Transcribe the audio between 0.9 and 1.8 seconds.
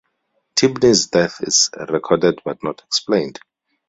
death is